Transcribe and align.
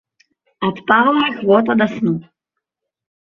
Адпала 0.67 1.21
ахвота 1.27 1.73
да 1.81 1.87
сну. 1.93 2.13